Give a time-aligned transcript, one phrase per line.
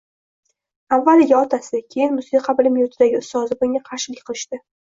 [0.97, 4.65] Avvaliga otasi, keyin musiqa bilim yurtidagi ustozi bunga qarshilik qilishdi.